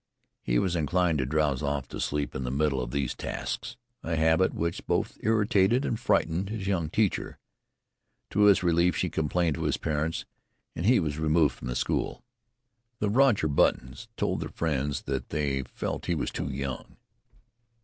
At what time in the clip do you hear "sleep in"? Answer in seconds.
2.01-2.43